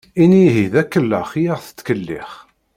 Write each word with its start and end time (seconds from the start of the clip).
Ini 0.23 0.37
ihi 0.47 0.65
d 0.73 0.75
akellex 0.81 1.31
i 1.41 1.43
aɣ-tettkellix. 1.53 2.31